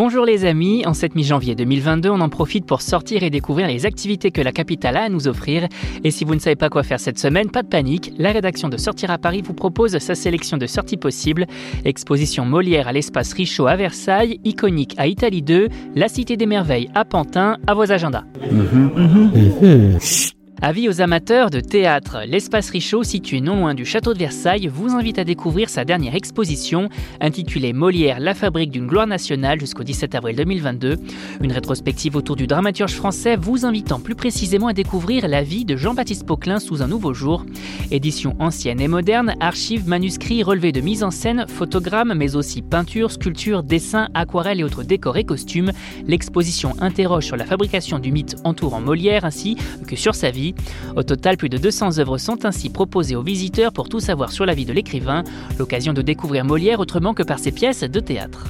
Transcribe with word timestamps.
Bonjour 0.00 0.24
les 0.24 0.44
amis, 0.44 0.86
en 0.86 0.94
cette 0.94 1.16
mi-janvier 1.16 1.56
2022, 1.56 2.08
on 2.08 2.20
en 2.20 2.28
profite 2.28 2.64
pour 2.64 2.82
sortir 2.82 3.24
et 3.24 3.30
découvrir 3.30 3.66
les 3.66 3.84
activités 3.84 4.30
que 4.30 4.40
la 4.40 4.52
capitale 4.52 4.96
a 4.96 5.02
à 5.02 5.08
nous 5.08 5.26
offrir. 5.26 5.66
Et 6.04 6.12
si 6.12 6.24
vous 6.24 6.36
ne 6.36 6.38
savez 6.38 6.54
pas 6.54 6.68
quoi 6.68 6.84
faire 6.84 7.00
cette 7.00 7.18
semaine, 7.18 7.50
pas 7.50 7.64
de 7.64 7.68
panique, 7.68 8.12
la 8.16 8.30
rédaction 8.30 8.68
de 8.68 8.76
Sortir 8.76 9.10
à 9.10 9.18
Paris 9.18 9.42
vous 9.42 9.54
propose 9.54 9.98
sa 9.98 10.14
sélection 10.14 10.56
de 10.56 10.68
sorties 10.68 10.98
possibles. 10.98 11.46
Exposition 11.84 12.44
Molière 12.44 12.86
à 12.86 12.92
l'espace 12.92 13.32
Richaud 13.32 13.66
à 13.66 13.74
Versailles, 13.74 14.38
iconique 14.44 14.94
à 14.98 15.08
Italie 15.08 15.42
2, 15.42 15.66
la 15.96 16.06
Cité 16.06 16.36
des 16.36 16.46
Merveilles 16.46 16.90
à 16.94 17.04
Pantin, 17.04 17.56
à 17.66 17.74
vos 17.74 17.90
agendas. 17.90 18.22
Mhm. 18.52 18.92
Mhm. 18.94 19.98
Avis 20.60 20.88
aux 20.88 21.00
amateurs 21.00 21.50
de 21.50 21.60
théâtre, 21.60 22.22
l'espace 22.26 22.70
Richaud, 22.70 23.04
situé 23.04 23.40
non 23.40 23.60
loin 23.60 23.74
du 23.74 23.84
château 23.84 24.12
de 24.12 24.18
Versailles, 24.18 24.66
vous 24.66 24.90
invite 24.90 25.20
à 25.20 25.24
découvrir 25.24 25.68
sa 25.68 25.84
dernière 25.84 26.16
exposition, 26.16 26.88
intitulée 27.20 27.72
Molière, 27.72 28.18
la 28.18 28.34
fabrique 28.34 28.72
d'une 28.72 28.88
gloire 28.88 29.06
nationale 29.06 29.60
jusqu'au 29.60 29.84
17 29.84 30.16
avril 30.16 30.34
2022. 30.34 30.96
Une 31.42 31.52
rétrospective 31.52 32.16
autour 32.16 32.34
du 32.34 32.48
dramaturge 32.48 32.94
français 32.94 33.36
vous 33.36 33.66
invitant 33.66 34.00
plus 34.00 34.16
précisément 34.16 34.66
à 34.66 34.72
découvrir 34.72 35.28
la 35.28 35.44
vie 35.44 35.64
de 35.64 35.76
Jean-Baptiste 35.76 36.26
Poquelin 36.26 36.58
sous 36.58 36.82
un 36.82 36.88
nouveau 36.88 37.14
jour. 37.14 37.46
Édition 37.92 38.34
ancienne 38.40 38.80
et 38.80 38.88
moderne, 38.88 39.36
archives, 39.38 39.86
manuscrits, 39.86 40.42
relevés 40.42 40.72
de 40.72 40.80
mise 40.80 41.04
en 41.04 41.12
scène, 41.12 41.46
photogrammes, 41.46 42.14
mais 42.16 42.34
aussi 42.34 42.62
peintures, 42.62 43.12
sculptures, 43.12 43.62
dessins, 43.62 44.08
aquarelles 44.12 44.58
et 44.58 44.64
autres 44.64 44.82
décors 44.82 45.18
et 45.18 45.24
costumes. 45.24 45.70
L'exposition 46.08 46.74
interroge 46.80 47.26
sur 47.26 47.36
la 47.36 47.44
fabrication 47.44 48.00
du 48.00 48.10
mythe 48.10 48.34
entourant 48.42 48.80
Molière 48.80 49.24
ainsi 49.24 49.56
que 49.86 49.94
sur 49.94 50.16
sa 50.16 50.32
vie. 50.32 50.47
Au 50.96 51.02
total, 51.02 51.36
plus 51.36 51.48
de 51.48 51.58
200 51.58 51.98
œuvres 51.98 52.18
sont 52.18 52.44
ainsi 52.44 52.70
proposées 52.70 53.16
aux 53.16 53.22
visiteurs 53.22 53.72
pour 53.72 53.88
tout 53.88 54.00
savoir 54.00 54.32
sur 54.32 54.46
la 54.46 54.54
vie 54.54 54.66
de 54.66 54.72
l'écrivain, 54.72 55.24
l'occasion 55.58 55.92
de 55.92 56.02
découvrir 56.02 56.44
Molière 56.44 56.80
autrement 56.80 57.14
que 57.14 57.22
par 57.22 57.38
ses 57.38 57.52
pièces 57.52 57.82
de 57.82 58.00
théâtre. 58.00 58.46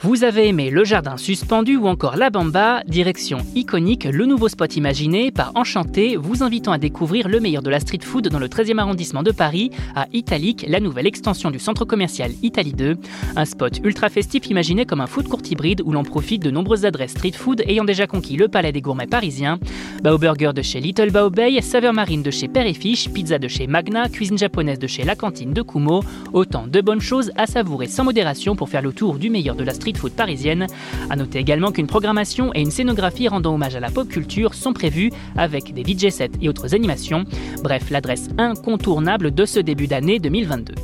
Vous 0.00 0.22
avez 0.22 0.46
aimé 0.46 0.70
Le 0.70 0.84
Jardin 0.84 1.16
suspendu 1.16 1.74
ou 1.74 1.88
encore 1.88 2.16
La 2.16 2.30
Bamba, 2.30 2.84
direction 2.86 3.38
iconique, 3.56 4.04
le 4.04 4.26
nouveau 4.26 4.46
spot 4.46 4.76
imaginé 4.76 5.32
par 5.32 5.50
Enchanté, 5.56 6.14
vous 6.14 6.44
invitant 6.44 6.70
à 6.70 6.78
découvrir 6.78 7.26
le 7.26 7.40
meilleur 7.40 7.62
de 7.62 7.70
la 7.70 7.80
street 7.80 8.04
food 8.04 8.28
dans 8.28 8.38
le 8.38 8.46
13e 8.46 8.78
arrondissement 8.78 9.24
de 9.24 9.32
Paris, 9.32 9.72
à 9.96 10.06
Italique, 10.12 10.64
la 10.68 10.78
nouvelle 10.78 11.08
extension 11.08 11.50
du 11.50 11.58
centre 11.58 11.84
commercial 11.84 12.30
Italie 12.44 12.74
2. 12.74 12.96
Un 13.34 13.44
spot 13.44 13.80
ultra 13.82 14.08
festif 14.08 14.46
imaginé 14.46 14.86
comme 14.86 15.00
un 15.00 15.08
food 15.08 15.26
court 15.26 15.42
hybride 15.50 15.82
où 15.84 15.90
l'on 15.90 16.04
profite 16.04 16.44
de 16.44 16.52
nombreuses 16.52 16.84
adresses 16.84 17.10
street 17.10 17.32
food 17.32 17.64
ayant 17.66 17.84
déjà 17.84 18.06
conquis 18.06 18.36
le 18.36 18.46
palais 18.46 18.70
des 18.70 18.80
gourmets 18.80 19.08
parisiens. 19.08 19.58
Bao 20.04 20.16
Burger 20.16 20.52
de 20.54 20.62
chez 20.62 20.78
Little 20.78 21.10
Bao 21.10 21.28
Bay, 21.28 21.60
saveur 21.60 21.92
marine 21.92 22.22
de 22.22 22.30
chez 22.30 22.46
Père 22.46 22.68
et 22.68 22.74
Fiche, 22.74 23.08
pizza 23.08 23.40
de 23.40 23.48
chez 23.48 23.66
Magna, 23.66 24.08
cuisine 24.08 24.38
japonaise 24.38 24.78
de 24.78 24.86
chez 24.86 25.02
La 25.02 25.16
Cantine 25.16 25.52
de 25.52 25.62
Kumo. 25.62 26.04
Autant 26.32 26.68
de 26.68 26.80
bonnes 26.80 27.00
choses 27.00 27.32
à 27.36 27.46
savourer 27.46 27.88
sans 27.88 28.04
modération 28.04 28.54
pour 28.54 28.68
faire 28.68 28.82
le 28.82 28.92
tour 28.92 29.18
du 29.18 29.28
meilleur 29.28 29.56
de 29.56 29.64
la 29.64 29.74
street 29.74 29.87
food 29.96 30.12
parisienne. 30.12 30.66
A 31.10 31.16
noter 31.16 31.38
également 31.38 31.72
qu'une 31.72 31.86
programmation 31.86 32.52
et 32.54 32.60
une 32.60 32.70
scénographie 32.70 33.28
rendant 33.28 33.54
hommage 33.54 33.76
à 33.76 33.80
la 33.80 33.90
pop 33.90 34.08
culture 34.08 34.54
sont 34.54 34.72
prévues 34.72 35.10
avec 35.36 35.72
des 35.72 35.82
DJ 35.82 36.10
sets 36.10 36.30
et 36.40 36.48
autres 36.48 36.74
animations. 36.74 37.24
Bref, 37.62 37.90
l'adresse 37.90 38.28
incontournable 38.38 39.32
de 39.32 39.44
ce 39.44 39.60
début 39.60 39.86
d'année 39.86 40.18
2022. 40.18 40.74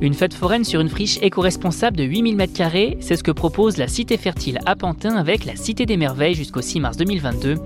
Une 0.00 0.14
fête 0.14 0.32
foraine 0.32 0.62
sur 0.62 0.80
une 0.80 0.88
friche 0.88 1.18
éco-responsable 1.22 1.96
de 1.96 2.04
8000 2.04 2.36
m2, 2.36 2.98
c'est 3.00 3.16
ce 3.16 3.24
que 3.24 3.32
propose 3.32 3.78
la 3.78 3.88
Cité 3.88 4.16
Fertile 4.16 4.60
à 4.64 4.76
Pantin 4.76 5.16
avec 5.16 5.44
la 5.44 5.56
Cité 5.56 5.86
des 5.86 5.96
Merveilles 5.96 6.34
jusqu'au 6.34 6.60
6 6.60 6.78
mars 6.78 6.96
2022. 6.96 7.56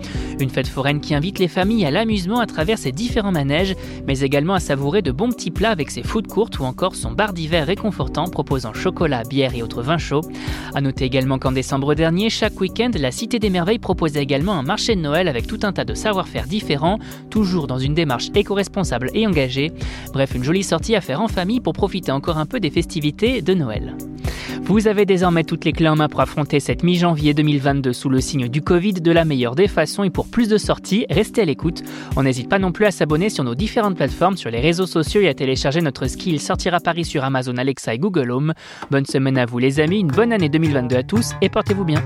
Une 0.41 0.49
fête 0.49 0.67
foraine 0.67 1.03
qui 1.03 1.15
invite 1.15 1.39
les 1.39 1.47
familles 1.47 1.85
à 1.85 1.91
l'amusement 1.91 2.41
à 2.41 2.47
travers 2.47 2.79
ses 2.79 2.91
différents 2.91 3.33
manèges, 3.33 3.77
mais 4.07 4.21
également 4.21 4.55
à 4.55 4.61
savourer 4.61 5.03
de 5.03 5.13
bons 5.13 5.29
petits 5.29 5.51
plats 5.51 5.73
avec 5.73 5.91
ses 5.91 6.03
food 6.03 6.27
courtes 6.27 6.59
ou 6.59 6.65
encore 6.65 6.95
son 6.95 7.13
bar 7.13 7.35
d'hiver 7.35 7.67
réconfortant 7.67 8.25
proposant 8.25 8.73
chocolat, 8.73 9.25
bière 9.29 9.55
et 9.55 9.63
autres 9.63 9.83
vins 9.83 9.99
chauds. 9.99 10.23
A 10.75 10.81
noter 10.81 11.05
également 11.05 11.39
qu'en 11.39 11.53
décembre 11.53 11.95
dernier, 11.95 12.31
chaque 12.31 12.59
week-end, 12.59 12.93
la 12.95 13.11
Cité 13.11 13.41
des 13.41 13.51
Merveilles 13.51 13.79
proposait 13.79 14.23
également 14.23 14.55
un 14.55 14.63
marché 14.63 14.97
de 14.97 15.03
Noël 15.03 15.29
avec 15.29 15.47
tout 15.47 15.61
un 15.65 15.73
tas 15.75 15.85
de 15.85 15.93
savoir-faire 15.93 16.47
différents, 16.47 16.99
toujours 17.29 17.67
dans 17.67 17.79
une 17.79 17.93
démarche 17.93 18.31
éco-responsable 18.35 19.11
et 19.13 19.27
engagée. 19.27 19.71
Bref, 20.15 20.35
une 20.35 20.45
jolie 20.45 20.65
sortie 20.65 20.97
à 20.97 21.03
faire 21.03 21.21
en 21.21 21.29
famille 21.29 21.61
pour 21.61 21.75
profiter 21.75 22.11
en 22.11 22.22
encore 22.23 22.39
un 22.39 22.47
peu 22.47 22.61
des 22.61 22.71
festivités 22.71 23.43
de 23.43 23.53
Noël. 23.53 23.97
Vous 24.63 24.87
avez 24.87 25.07
désormais 25.07 25.43
toutes 25.43 25.65
les 25.65 25.73
clés 25.73 25.89
en 25.89 25.97
main 25.97 26.09
pour 26.09 26.21
affronter 26.21 26.61
cette 26.61 26.85
mi-janvier 26.85 27.35
2022 27.35 27.93
sous 27.93 28.09
le 28.09 28.21
signe 28.21 28.47
du 28.47 28.63
Covid 28.63 28.93
de 28.93 29.11
la 29.11 29.25
meilleure 29.25 29.57
des 29.57 29.67
façons 29.67 30.05
et 30.05 30.11
pour 30.11 30.29
plus 30.29 30.49
de 30.49 30.57
sorties, 30.57 31.05
restez 31.11 31.43
à 31.43 31.45
l'écoute. 31.45 31.83
On 32.15 32.23
n'hésite 32.23 32.49
pas 32.49 32.61
non 32.61 32.71
plus 32.71 32.85
à 32.85 32.93
s'abonner 32.93 33.29
sur 33.29 33.43
nos 33.43 33.57
différentes 33.57 33.97
plateformes, 33.97 34.37
sur 34.37 34.53
les 34.53 34.61
réseaux 34.61 34.87
sociaux 34.87 35.21
et 35.21 35.29
à 35.29 35.35
télécharger 35.35 35.81
notre 35.81 36.07
skill 36.07 36.41
Sortir 36.41 36.75
à 36.75 36.81
Paris 36.81 37.05
sur 37.05 37.25
Amazon 37.25 37.57
Alexa 37.57 37.93
et 37.93 37.99
Google 37.99 38.31
Home. 38.31 38.55
Bonne 38.93 39.07
semaine 39.07 39.37
à 39.37 39.45
vous 39.45 39.59
les 39.59 39.81
amis, 39.81 39.99
une 39.99 40.07
bonne 40.07 40.33
année 40.33 40.49
2022 40.49 40.95
à 40.95 41.03
tous 41.03 41.33
et 41.41 41.49
portez-vous 41.49 41.85
bien. 41.85 42.05